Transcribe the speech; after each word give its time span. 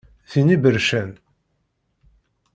Tin 0.31 0.47
ibercen. 0.55 1.09